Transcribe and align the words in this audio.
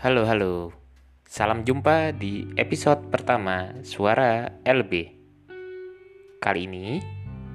Halo, 0.00 0.24
halo. 0.24 0.72
Salam 1.28 1.60
jumpa 1.60 2.16
di 2.16 2.48
episode 2.56 3.12
pertama 3.12 3.84
Suara 3.84 4.48
LB. 4.64 4.92
Kali 6.40 6.64
ini, 6.64 7.04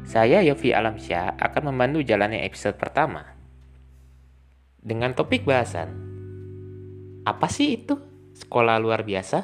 saya 0.06 0.46
Yofi 0.46 0.70
Alamsyah 0.70 1.42
akan 1.42 1.74
membantu 1.74 2.06
jalannya 2.06 2.46
episode 2.46 2.78
pertama. 2.78 3.26
Dengan 4.78 5.18
topik 5.18 5.42
bahasan, 5.42 5.90
apa 7.26 7.50
sih 7.50 7.82
itu 7.82 7.98
sekolah 8.38 8.78
luar 8.78 9.02
biasa? 9.02 9.42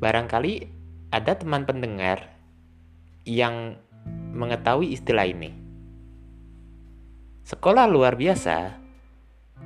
Barangkali 0.00 0.72
ada 1.12 1.36
teman 1.36 1.68
pendengar 1.68 2.32
yang 3.28 3.76
mengetahui 4.32 4.88
istilah 4.88 5.28
ini. 5.28 5.52
Sekolah 7.44 7.84
luar 7.84 8.16
biasa 8.16 8.87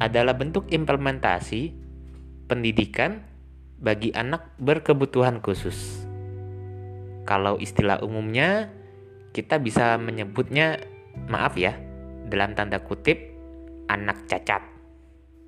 adalah 0.01 0.37
bentuk 0.37 0.71
implementasi 0.73 1.75
pendidikan 2.49 3.25
bagi 3.83 4.15
anak 4.15 4.55
berkebutuhan 4.63 5.43
khusus. 5.43 6.07
Kalau 7.27 7.59
istilah 7.59 8.03
umumnya, 8.03 8.71
kita 9.35 9.59
bisa 9.59 9.99
menyebutnya, 9.99 10.79
maaf 11.27 11.59
ya, 11.59 11.75
dalam 12.29 12.55
tanda 12.55 12.79
kutip, 12.83 13.19
anak 13.91 14.27
cacat. 14.31 14.63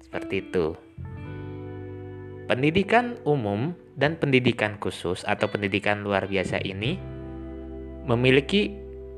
Seperti 0.03 0.45
itu. 0.45 0.75
Pendidikan 2.45 3.17
umum 3.25 3.73
dan 3.97 4.21
pendidikan 4.21 4.77
khusus 4.77 5.25
atau 5.25 5.49
pendidikan 5.49 6.05
luar 6.05 6.29
biasa 6.29 6.61
ini 6.61 7.01
memiliki 8.05 8.69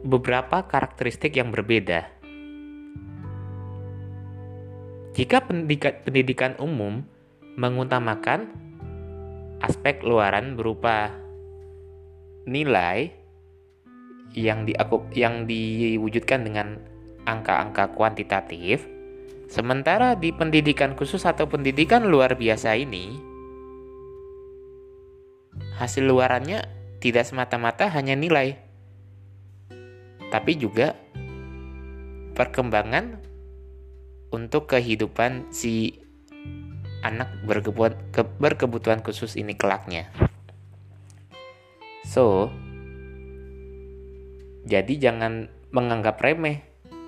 beberapa 0.06 0.62
karakteristik 0.70 1.34
yang 1.34 1.50
berbeda 1.50 2.15
jika 5.16 5.48
pendidikan, 5.48 5.96
pendidikan 6.04 6.52
umum 6.60 7.00
mengutamakan 7.56 8.52
aspek 9.64 10.04
luaran 10.04 10.60
berupa 10.60 11.08
nilai 12.44 13.16
yang 14.36 14.68
di 14.68 14.76
yang 15.16 15.48
diwujudkan 15.48 16.44
dengan 16.44 16.76
angka-angka 17.24 17.96
kuantitatif, 17.96 18.84
sementara 19.48 20.20
di 20.20 20.36
pendidikan 20.36 20.92
khusus 20.92 21.24
atau 21.24 21.48
pendidikan 21.48 22.04
luar 22.12 22.36
biasa 22.36 22.76
ini 22.76 23.16
hasil 25.80 26.04
luarannya 26.04 26.60
tidak 27.00 27.24
semata-mata 27.24 27.88
hanya 27.88 28.12
nilai, 28.12 28.60
tapi 30.28 30.60
juga 30.60 30.92
perkembangan 32.36 33.25
untuk 34.30 34.66
kehidupan 34.70 35.50
si 35.54 36.02
anak 37.06 37.30
berkebutuhan, 37.46 37.94
ke, 38.10 38.22
berkebutuhan 38.26 39.00
khusus 39.04 39.38
ini 39.38 39.54
kelaknya. 39.54 40.10
So, 42.06 42.50
jadi 44.66 44.98
jangan 44.98 45.46
menganggap 45.70 46.18
remeh 46.22 46.62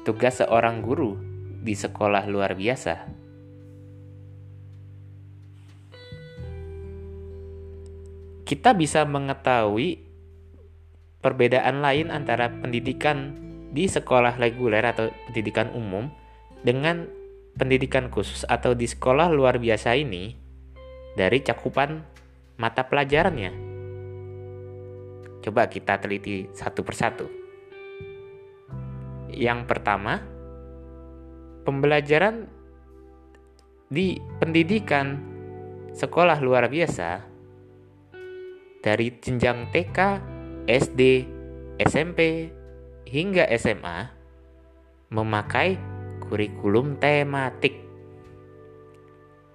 tugas 0.06 0.38
seorang 0.38 0.82
guru 0.82 1.18
di 1.62 1.74
sekolah 1.74 2.26
luar 2.30 2.54
biasa. 2.54 2.94
Kita 8.48 8.72
bisa 8.72 9.04
mengetahui 9.04 10.00
perbedaan 11.20 11.84
lain 11.84 12.08
antara 12.08 12.48
pendidikan 12.48 13.36
di 13.68 13.84
sekolah 13.84 14.40
reguler 14.40 14.80
atau 14.80 15.12
pendidikan 15.28 15.68
umum 15.76 16.08
dengan 16.62 17.06
pendidikan 17.58 18.10
khusus 18.10 18.46
atau 18.46 18.74
di 18.74 18.86
sekolah 18.86 19.30
luar 19.34 19.58
biasa 19.58 19.98
ini 19.98 20.34
dari 21.18 21.42
cakupan 21.42 22.02
mata 22.58 22.86
pelajarannya. 22.86 23.52
Coba 25.42 25.70
kita 25.70 25.98
teliti 26.02 26.50
satu 26.54 26.82
persatu. 26.82 27.26
Yang 29.30 29.60
pertama, 29.70 30.22
pembelajaran 31.62 32.50
di 33.88 34.18
pendidikan 34.42 35.18
sekolah 35.94 36.38
luar 36.42 36.68
biasa 36.68 37.24
dari 38.82 39.14
jenjang 39.18 39.70
TK, 39.74 39.98
SD, 40.68 41.00
SMP, 41.80 42.50
hingga 43.08 43.48
SMA 43.56 44.10
memakai 45.08 45.97
kurikulum 46.28 47.00
tematik. 47.00 47.74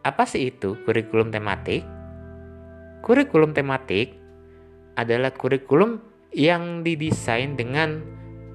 Apa 0.03 0.25
sih 0.25 0.49
itu 0.51 0.75
kurikulum 0.83 1.29
tematik? 1.29 1.85
Kurikulum 3.05 3.53
tematik 3.53 4.17
adalah 4.97 5.31
kurikulum 5.31 6.01
yang 6.33 6.81
didesain 6.81 7.53
dengan 7.53 8.01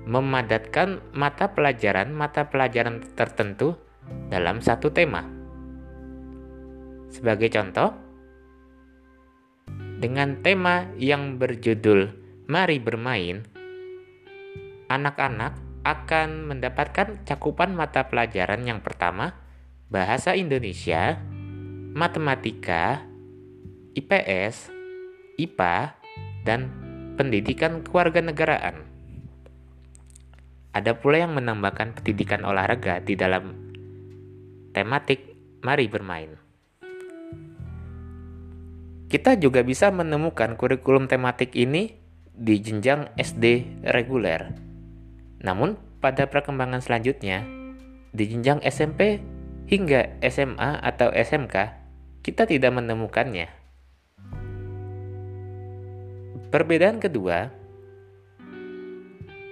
memadatkan 0.08 0.98
mata 1.14 1.54
pelajaran-mata 1.54 2.50
pelajaran 2.50 3.04
tertentu 3.14 3.78
dalam 4.32 4.58
satu 4.58 4.90
tema. 4.90 5.22
Sebagai 7.08 7.48
contoh, 7.52 7.92
dengan 9.98 10.40
tema 10.40 10.88
yang 10.96 11.36
berjudul 11.36 12.12
Mari 12.48 12.78
Bermain, 12.80 13.44
anak-anak 14.88 15.67
akan 15.88 16.53
mendapatkan 16.53 17.25
cakupan 17.25 17.72
mata 17.72 18.04
pelajaran 18.12 18.60
yang 18.69 18.84
pertama, 18.84 19.32
bahasa 19.88 20.37
Indonesia, 20.37 21.16
matematika, 21.97 23.09
IPS, 23.97 24.69
IPA, 25.41 25.97
dan 26.44 26.69
pendidikan 27.16 27.81
kewarganegaraan. 27.81 28.84
Ada 30.76 30.93
pula 31.00 31.25
yang 31.25 31.32
menambahkan 31.32 31.97
pendidikan 31.97 32.44
olahraga 32.44 33.00
di 33.00 33.16
dalam 33.16 33.56
tematik 34.76 35.25
Mari 35.65 35.88
Bermain. 35.88 36.37
Kita 39.09 39.41
juga 39.41 39.65
bisa 39.65 39.88
menemukan 39.88 40.53
kurikulum 40.60 41.09
tematik 41.09 41.56
ini 41.56 41.97
di 42.28 42.60
jenjang 42.60 43.09
SD 43.16 43.81
reguler 43.88 44.67
namun, 45.38 45.78
pada 46.03 46.26
perkembangan 46.26 46.82
selanjutnya, 46.82 47.47
di 48.10 48.25
jenjang 48.26 48.59
SMP 48.66 49.22
hingga 49.71 50.19
SMA 50.26 50.82
atau 50.82 51.15
SMK, 51.15 51.54
kita 52.26 52.43
tidak 52.49 52.72
menemukannya. 52.75 53.47
Perbedaan 56.49 56.99
kedua, 56.99 57.53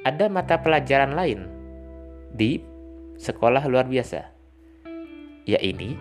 ada 0.03 0.27
mata 0.33 0.59
pelajaran 0.59 1.13
lain 1.13 1.41
di 2.33 2.65
sekolah 3.21 3.63
luar 3.69 3.87
biasa, 3.87 4.33
yaitu 5.45 5.95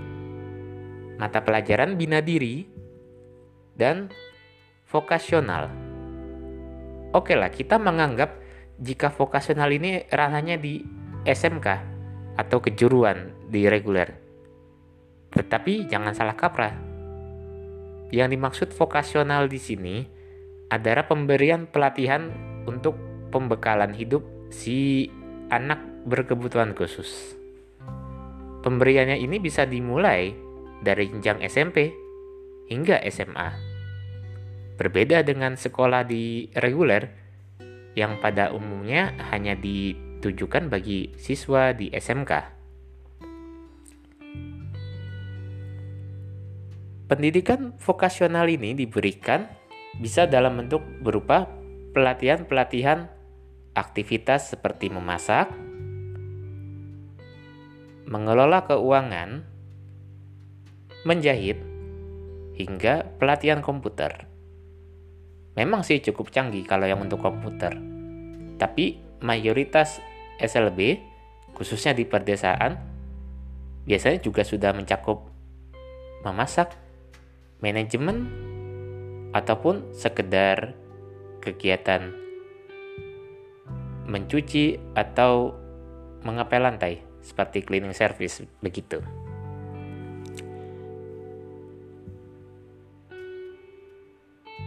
mata 1.19 1.43
pelajaran 1.43 1.99
bina 1.99 2.23
diri 2.23 2.65
dan 3.75 4.09
vokasional. 4.87 5.67
Oke 7.11 7.35
lah, 7.35 7.51
kita 7.51 7.75
menganggap 7.75 8.44
jika 8.79 9.11
vokasional 9.11 9.71
ini 9.71 10.03
ranahnya 10.11 10.59
di 10.59 10.83
SMK 11.23 11.67
atau 12.35 12.59
kejuruan 12.59 13.31
di 13.47 13.67
reguler. 13.71 14.11
Tetapi 15.31 15.87
jangan 15.87 16.15
salah 16.15 16.35
kaprah. 16.35 16.75
Yang 18.11 18.29
dimaksud 18.37 18.69
vokasional 18.75 19.51
di 19.51 19.59
sini 19.59 19.95
adalah 20.71 21.07
pemberian 21.07 21.67
pelatihan 21.67 22.31
untuk 22.65 22.95
pembekalan 23.31 23.91
hidup 23.91 24.23
si 24.53 25.09
anak 25.51 25.81
berkebutuhan 26.07 26.71
khusus. 26.77 27.35
Pemberiannya 28.65 29.21
ini 29.21 29.37
bisa 29.37 29.67
dimulai 29.67 30.33
dari 30.81 31.09
jenjang 31.09 31.41
SMP 31.45 31.93
hingga 32.69 33.01
SMA. 33.09 33.49
Berbeda 34.75 35.21
dengan 35.21 35.55
sekolah 35.55 36.03
di 36.03 36.49
reguler, 36.57 37.24
yang 37.95 38.19
pada 38.19 38.51
umumnya 38.51 39.15
hanya 39.31 39.55
ditujukan 39.55 40.67
bagi 40.67 41.15
siswa 41.15 41.71
di 41.71 41.89
SMK. 41.89 42.55
Pendidikan 47.05 47.77
vokasional 47.79 48.49
ini 48.51 48.75
diberikan 48.75 49.47
bisa 50.01 50.27
dalam 50.27 50.59
bentuk 50.59 50.83
berupa 50.99 51.47
pelatihan-pelatihan 51.95 53.07
aktivitas 53.77 54.51
seperti 54.51 54.91
memasak, 54.91 55.47
mengelola 58.09 58.65
keuangan, 58.67 59.45
menjahit, 61.05 61.61
hingga 62.57 63.05
pelatihan 63.21 63.61
komputer. 63.61 64.34
Memang 65.55 65.87
sih 65.87 66.03
cukup 66.03 66.35
canggih 66.35 66.67
kalau 66.67 66.83
yang 66.83 66.99
untuk 66.99 67.23
komputer. 67.23 67.71
Tapi 68.59 68.99
mayoritas 69.23 70.03
SLB, 70.39 70.99
khususnya 71.55 71.95
di 71.95 72.03
perdesaan, 72.03 72.75
biasanya 73.87 74.19
juga 74.19 74.43
sudah 74.43 74.75
mencakup 74.75 75.31
memasak, 76.27 76.75
manajemen, 77.63 78.27
ataupun 79.31 79.95
sekedar 79.95 80.75
kegiatan 81.39 82.11
mencuci 84.05 84.79
atau 84.93 85.53
mengepel 86.21 86.61
lantai 86.61 87.01
seperti 87.21 87.65
cleaning 87.65 87.93
service 87.93 88.45
begitu. 88.61 89.01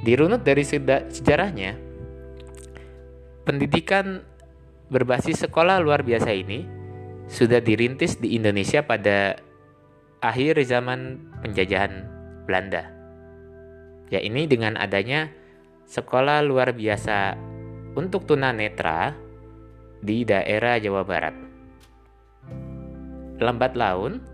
Dirunut 0.08 0.40
dari 0.40 0.64
sejarahnya, 0.64 1.76
pendidikan 3.44 4.24
berbasis 4.88 5.44
sekolah 5.44 5.84
luar 5.84 6.00
biasa 6.00 6.32
ini 6.32 6.64
sudah 7.28 7.60
dirintis 7.60 8.16
di 8.16 8.32
Indonesia 8.32 8.80
pada 8.80 9.36
akhir 10.24 10.64
zaman 10.64 11.20
penjajahan 11.44 12.08
Belanda. 12.48 12.88
Ya 14.08 14.24
ini 14.24 14.48
dengan 14.48 14.80
adanya 14.80 15.28
sekolah 15.84 16.40
luar 16.40 16.72
biasa 16.72 17.36
untuk 17.92 18.24
tunanetra 18.24 19.12
di 20.00 20.24
daerah 20.24 20.80
Jawa 20.80 21.04
Barat. 21.04 21.36
Lambat 23.44 23.76
laun, 23.76 24.24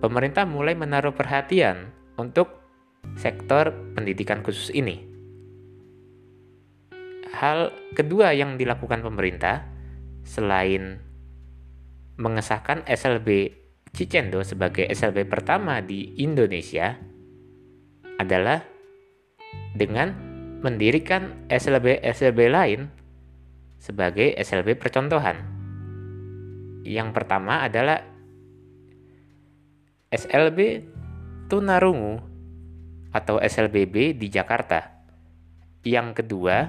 pemerintah 0.00 0.48
mulai 0.48 0.72
menaruh 0.72 1.12
perhatian 1.12 1.92
untuk 2.16 2.63
sektor 3.18 3.72
pendidikan 3.94 4.42
khusus 4.42 4.70
ini. 4.74 5.02
Hal 7.34 7.74
kedua 7.98 8.30
yang 8.30 8.54
dilakukan 8.54 9.02
pemerintah 9.02 9.66
selain 10.22 11.02
mengesahkan 12.14 12.86
SLB 12.86 13.60
Cicendo 13.94 14.42
sebagai 14.42 14.90
SLB 14.90 15.22
pertama 15.30 15.78
di 15.78 16.18
Indonesia 16.18 16.98
adalah 18.18 18.58
dengan 19.74 20.10
mendirikan 20.62 21.46
SLB-SLB 21.46 22.40
lain 22.50 22.90
sebagai 23.78 24.34
SLB 24.34 24.74
percontohan. 24.74 25.36
Yang 26.82 27.08
pertama 27.14 27.62
adalah 27.62 28.02
SLB 30.10 30.90
Tunarungu 31.46 32.33
atau 33.14 33.38
SLBB 33.38 34.18
di 34.18 34.26
Jakarta. 34.26 35.06
Yang 35.86 36.20
kedua 36.20 36.66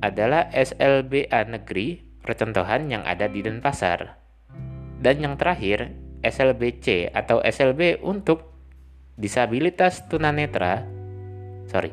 adalah 0.00 0.48
SLBA 0.48 1.44
Negeri 1.52 2.00
percontohan 2.24 2.88
yang 2.88 3.04
ada 3.04 3.28
di 3.28 3.44
Denpasar. 3.44 4.16
Dan 5.00 5.20
yang 5.20 5.36
terakhir, 5.36 5.92
SLBC 6.24 7.12
atau 7.12 7.40
SLB 7.44 8.00
untuk 8.00 8.44
disabilitas 9.16 10.08
tunanetra, 10.08 10.84
sorry, 11.68 11.92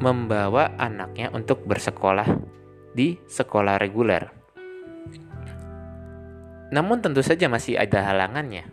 membawa 0.00 0.76
anaknya 0.76 1.32
untuk 1.32 1.64
bersekolah 1.64 2.28
di 2.92 3.16
sekolah 3.28 3.80
reguler. 3.80 4.28
Namun 6.72 7.00
tentu 7.00 7.22
saja 7.22 7.46
masih 7.48 7.78
ada 7.78 8.04
halangannya. 8.04 8.68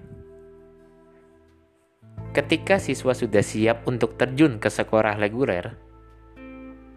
Ketika 2.34 2.82
siswa 2.82 3.14
sudah 3.14 3.46
siap 3.46 3.86
untuk 3.86 4.18
terjun 4.18 4.58
ke 4.58 4.68
sekolah 4.68 5.22
reguler, 5.22 5.78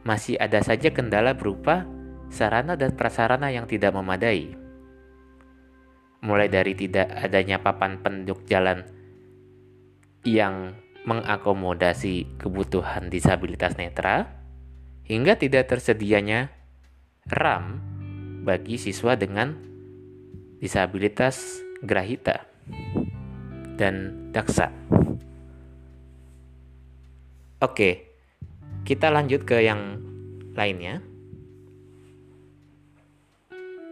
masih 0.02 0.40
ada 0.40 0.64
saja 0.64 0.88
kendala 0.88 1.36
berupa 1.36 1.84
sarana 2.32 2.72
dan 2.74 2.96
prasarana 2.96 3.52
yang 3.52 3.68
tidak 3.68 3.92
memadai 3.92 4.65
mulai 6.24 6.48
dari 6.48 6.72
tidak 6.72 7.12
adanya 7.12 7.60
papan 7.60 8.00
penduduk 8.00 8.44
jalan 8.48 8.84
yang 10.26 10.74
mengakomodasi 11.06 12.38
kebutuhan 12.40 13.08
disabilitas 13.08 13.78
netra, 13.78 14.26
hingga 15.06 15.38
tidak 15.38 15.70
tersedianya 15.70 16.50
RAM 17.30 17.78
bagi 18.42 18.78
siswa 18.78 19.14
dengan 19.14 19.54
disabilitas 20.58 21.62
grahita 21.82 22.42
dan 23.78 24.26
daksa. 24.34 24.72
Oke, 27.62 28.12
kita 28.82 29.08
lanjut 29.08 29.46
ke 29.46 29.62
yang 29.62 30.02
lainnya. 30.52 31.00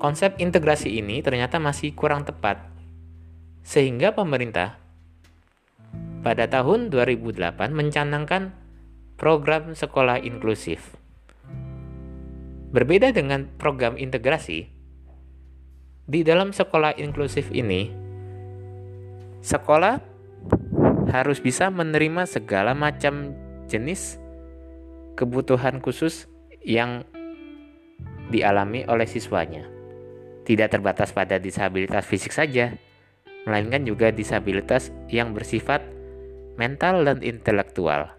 Konsep 0.05 0.37
integrasi 0.37 1.01
ini 1.01 1.25
ternyata 1.25 1.57
masih 1.57 1.97
kurang 1.97 2.29
tepat, 2.29 2.61
sehingga 3.65 4.13
pemerintah 4.13 4.77
pada 6.21 6.45
tahun 6.45 6.93
2008 6.93 7.73
mencanangkan 7.73 8.53
program 9.17 9.73
sekolah 9.73 10.21
inklusif. 10.21 10.93
Berbeda 12.69 13.17
dengan 13.17 13.49
program 13.57 13.97
integrasi, 13.97 14.69
di 16.05 16.21
dalam 16.21 16.53
sekolah 16.53 17.01
inklusif 17.01 17.49
ini, 17.49 17.89
sekolah 19.41 20.05
harus 21.17 21.41
bisa 21.41 21.73
menerima 21.73 22.29
segala 22.29 22.77
macam 22.77 23.33
jenis 23.73 24.21
kebutuhan 25.17 25.81
khusus 25.81 26.29
yang 26.61 27.09
dialami 28.29 28.85
oleh 28.85 29.09
siswanya 29.09 29.73
tidak 30.45 30.77
terbatas 30.77 31.11
pada 31.11 31.41
disabilitas 31.41 32.05
fisik 32.05 32.33
saja, 32.33 32.77
melainkan 33.49 33.85
juga 33.85 34.13
disabilitas 34.13 34.93
yang 35.09 35.33
bersifat 35.33 35.85
mental 36.57 37.05
dan 37.05 37.21
intelektual. 37.21 38.13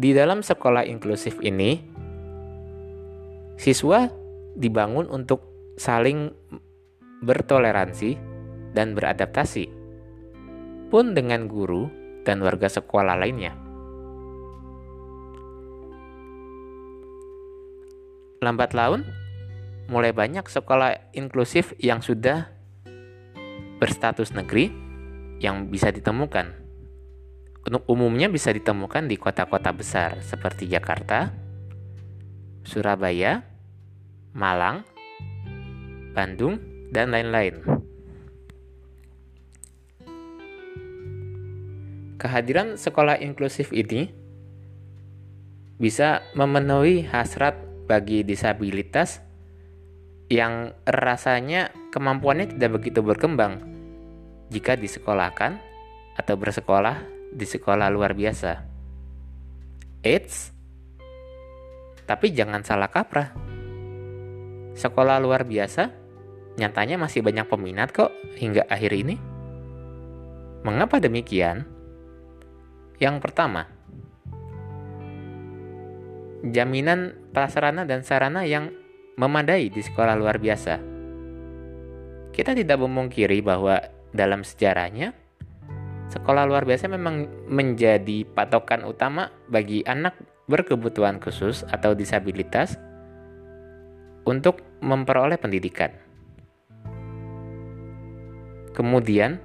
Di 0.00 0.16
dalam 0.16 0.40
sekolah 0.40 0.88
inklusif 0.88 1.36
ini, 1.44 1.76
siswa 3.60 4.08
dibangun 4.56 5.04
untuk 5.12 5.44
saling 5.76 6.32
bertoleransi 7.20 8.16
dan 8.72 8.96
beradaptasi, 8.96 9.68
pun 10.88 11.12
dengan 11.12 11.44
guru 11.52 11.92
dan 12.24 12.40
warga 12.40 12.72
sekolah 12.72 13.20
lainnya. 13.20 13.69
Lambat 18.40 18.72
laun, 18.72 19.04
mulai 19.92 20.16
banyak 20.16 20.48
sekolah 20.48 21.12
inklusif 21.12 21.76
yang 21.76 22.00
sudah 22.00 22.48
berstatus 23.76 24.32
negeri 24.32 24.72
yang 25.44 25.68
bisa 25.68 25.92
ditemukan. 25.92 26.56
Untuk 27.68 27.84
umumnya 27.84 28.32
bisa 28.32 28.48
ditemukan 28.48 29.12
di 29.12 29.20
kota-kota 29.20 29.76
besar 29.76 30.24
seperti 30.24 30.64
Jakarta, 30.72 31.28
Surabaya, 32.64 33.44
Malang, 34.32 34.88
Bandung, 36.16 36.56
dan 36.88 37.12
lain-lain. 37.12 37.60
Kehadiran 42.16 42.80
sekolah 42.80 43.20
inklusif 43.20 43.68
ini 43.76 44.12
bisa 45.76 46.24
memenuhi 46.32 47.04
hasrat 47.04 47.69
bagi 47.90 48.22
disabilitas 48.22 49.18
yang 50.30 50.70
rasanya 50.86 51.74
kemampuannya 51.90 52.54
tidak 52.54 52.78
begitu 52.78 53.02
berkembang 53.02 53.66
jika 54.46 54.78
disekolahkan 54.78 55.58
atau 56.14 56.38
bersekolah 56.38 57.02
di 57.34 57.42
sekolah 57.42 57.90
luar 57.90 58.14
biasa. 58.14 58.62
Eits, 60.06 60.54
tapi 62.06 62.30
jangan 62.30 62.62
salah 62.62 62.86
kaprah. 62.86 63.34
Sekolah 64.78 65.18
luar 65.18 65.42
biasa 65.42 65.90
nyatanya 66.62 66.94
masih 66.94 67.26
banyak 67.26 67.50
peminat 67.50 67.90
kok 67.90 68.14
hingga 68.38 68.70
akhir 68.70 68.94
ini. 68.94 69.18
Mengapa 70.62 71.02
demikian? 71.02 71.66
Yang 73.02 73.16
pertama, 73.18 73.66
jaminan 76.44 77.16
prasarana 77.36 77.84
dan 77.84 78.00
sarana 78.00 78.48
yang 78.48 78.72
memadai 79.20 79.68
di 79.68 79.80
sekolah 79.84 80.16
luar 80.16 80.40
biasa. 80.40 80.80
Kita 82.32 82.56
tidak 82.56 82.80
memungkiri 82.80 83.44
bahwa 83.44 83.76
dalam 84.16 84.40
sejarahnya, 84.40 85.12
sekolah 86.08 86.48
luar 86.48 86.64
biasa 86.64 86.88
memang 86.88 87.28
menjadi 87.50 88.24
patokan 88.24 88.88
utama 88.88 89.28
bagi 89.50 89.84
anak 89.84 90.16
berkebutuhan 90.48 91.20
khusus 91.22 91.62
atau 91.68 91.92
disabilitas 91.94 92.80
untuk 94.24 94.64
memperoleh 94.80 95.36
pendidikan. 95.36 95.92
Kemudian, 98.72 99.42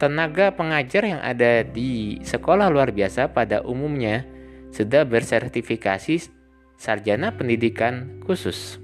tenaga 0.00 0.50
pengajar 0.50 1.06
yang 1.06 1.22
ada 1.22 1.62
di 1.62 2.18
sekolah 2.24 2.66
luar 2.72 2.90
biasa 2.90 3.30
pada 3.30 3.62
umumnya 3.62 4.33
sudah 4.74 5.06
bersertifikasi 5.06 6.34
sarjana 6.74 7.38
pendidikan 7.38 8.18
khusus 8.26 8.82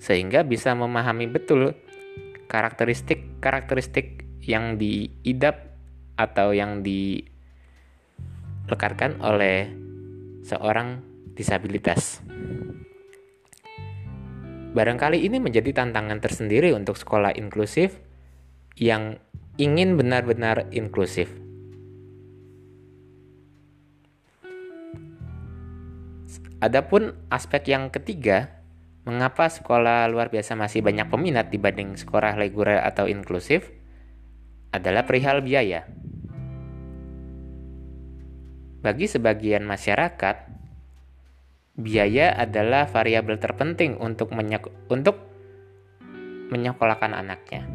sehingga 0.00 0.48
bisa 0.48 0.72
memahami 0.72 1.28
betul 1.28 1.76
karakteristik-karakteristik 2.48 4.24
yang 4.40 4.80
diidap 4.80 5.76
atau 6.16 6.56
yang 6.56 6.80
dilekarkan 6.80 7.20
oleh 9.20 9.68
seorang 10.48 11.04
disabilitas. 11.36 12.24
Barangkali 14.72 15.20
ini 15.20 15.36
menjadi 15.36 15.84
tantangan 15.84 16.24
tersendiri 16.24 16.72
untuk 16.72 16.96
sekolah 16.96 17.36
inklusif 17.36 18.00
yang 18.80 19.20
ingin 19.60 19.98
benar-benar 19.98 20.70
inklusif. 20.72 21.47
Adapun 26.58 27.14
aspek 27.30 27.70
yang 27.70 27.86
ketiga, 27.94 28.50
mengapa 29.06 29.46
sekolah 29.46 30.10
luar 30.10 30.26
biasa 30.26 30.58
masih 30.58 30.82
banyak 30.82 31.06
peminat 31.06 31.54
dibanding 31.54 31.94
sekolah 31.94 32.34
reguler 32.34 32.82
atau 32.82 33.06
inklusif 33.06 33.70
adalah 34.74 35.06
perihal 35.06 35.38
biaya. 35.38 35.86
Bagi 38.82 39.06
sebagian 39.06 39.70
masyarakat, 39.70 40.36
biaya 41.78 42.34
adalah 42.34 42.90
variabel 42.90 43.38
terpenting 43.38 43.94
untuk 44.02 44.34
menyek 44.34 44.66
untuk 44.90 45.14
menyekolahkan 46.50 47.14
anaknya. 47.14 47.70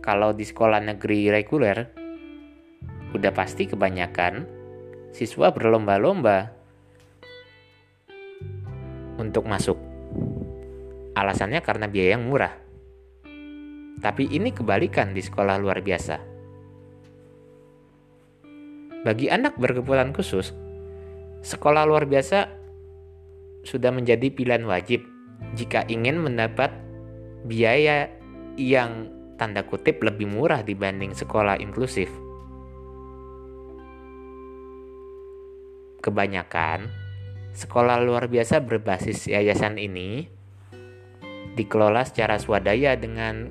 Kalau 0.00 0.32
di 0.32 0.48
sekolah 0.48 0.80
negeri 0.80 1.28
reguler, 1.28 1.84
udah 3.12 3.32
pasti 3.36 3.68
kebanyakan 3.68 4.55
siswa 5.16 5.48
berlomba-lomba 5.48 6.52
untuk 9.16 9.48
masuk. 9.48 9.80
Alasannya 11.16 11.64
karena 11.64 11.88
biaya 11.88 12.20
yang 12.20 12.28
murah. 12.28 12.52
Tapi 13.96 14.28
ini 14.28 14.52
kebalikan 14.52 15.16
di 15.16 15.24
sekolah 15.24 15.56
luar 15.56 15.80
biasa. 15.80 16.20
Bagi 19.08 19.32
anak 19.32 19.56
berkebutuhan 19.56 20.12
khusus, 20.12 20.52
sekolah 21.40 21.88
luar 21.88 22.04
biasa 22.04 22.52
sudah 23.64 23.88
menjadi 23.96 24.28
pilihan 24.28 24.68
wajib 24.68 25.00
jika 25.56 25.88
ingin 25.88 26.20
mendapat 26.20 26.76
biaya 27.48 28.12
yang 28.60 29.08
tanda 29.40 29.64
kutip 29.64 30.04
lebih 30.04 30.28
murah 30.28 30.60
dibanding 30.60 31.16
sekolah 31.16 31.56
inklusif. 31.56 32.12
Kebanyakan 36.06 36.86
sekolah 37.50 37.98
luar 37.98 38.30
biasa 38.30 38.62
berbasis 38.62 39.26
yayasan 39.26 39.74
ini 39.74 40.30
dikelola 41.58 42.06
secara 42.06 42.38
swadaya 42.38 42.94
dengan 42.94 43.50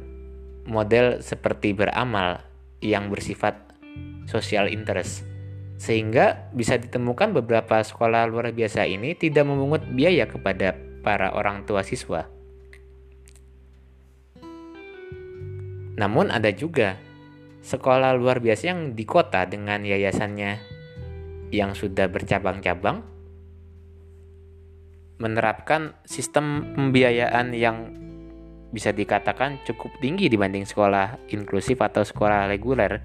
model 0.63 1.19
seperti 1.19 1.75
beramal 1.75 2.39
yang 2.79 3.11
bersifat 3.11 3.59
social 4.23 4.71
interest 4.71 5.27
sehingga 5.75 6.47
bisa 6.55 6.79
ditemukan 6.79 7.35
beberapa 7.35 7.83
sekolah 7.83 8.23
luar 8.31 8.55
biasa 8.55 8.87
ini 8.87 9.19
tidak 9.19 9.43
memungut 9.43 9.83
biaya 9.91 10.23
kepada 10.23 10.79
para 11.03 11.35
orang 11.35 11.67
tua 11.67 11.83
siswa. 11.83 12.31
Namun 15.99 16.31
ada 16.31 16.55
juga 16.55 16.95
sekolah 17.67 18.15
luar 18.15 18.39
biasa 18.39 18.63
yang 18.71 18.95
di 18.95 19.03
kota 19.03 19.43
dengan 19.43 19.83
yayasannya 19.83 20.74
yang 21.55 21.71
sudah 21.71 22.11
bercabang-cabang 22.11 23.15
menerapkan 25.15 25.95
sistem 26.03 26.75
pembiayaan 26.75 27.55
yang 27.55 27.95
bisa 28.75 28.91
dikatakan 28.91 29.63
cukup 29.63 29.95
tinggi 30.03 30.27
dibanding 30.27 30.67
sekolah 30.67 31.31
inklusif 31.31 31.79
atau 31.79 32.03
sekolah 32.03 32.51
reguler 32.51 32.99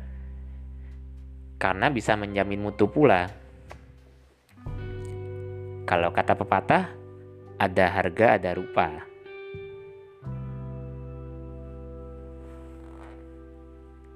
karena 1.60 1.86
bisa 1.92 2.18
menjamin 2.18 2.58
mutu 2.58 2.90
pula. 2.90 3.30
Kalau 5.86 6.10
kata 6.10 6.34
pepatah, 6.34 6.90
ada 7.60 7.86
harga 7.92 8.40
ada 8.40 8.50
rupa. 8.56 9.04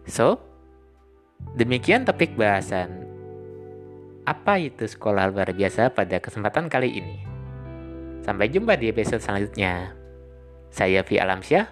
So, 0.09 0.41
demikian 1.53 2.09
topik 2.09 2.33
bahasan 2.35 3.04
apa 4.25 4.57
itu 4.57 4.89
sekolah 4.89 5.29
luar 5.29 5.53
biasa 5.53 5.93
pada 5.93 6.17
kesempatan 6.17 6.73
kali 6.73 6.97
ini. 6.97 7.17
Sampai 8.25 8.49
jumpa 8.49 8.81
di 8.81 8.89
episode 8.89 9.21
selanjutnya. 9.21 9.93
Saya 10.73 11.05
Vi 11.05 11.21
Alamsyah. 11.21 11.69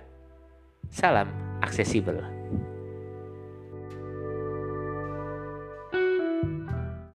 Salam 0.93 1.33
aksesibel. 1.65 2.42